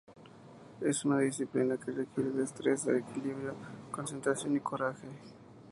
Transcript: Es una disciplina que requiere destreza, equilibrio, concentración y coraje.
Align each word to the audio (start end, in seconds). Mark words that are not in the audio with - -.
Es 0.81 1.05
una 1.05 1.19
disciplina 1.19 1.77
que 1.77 1.91
requiere 1.91 2.31
destreza, 2.31 2.91
equilibrio, 2.97 3.53
concentración 3.91 4.55
y 4.55 4.59
coraje. 4.59 5.07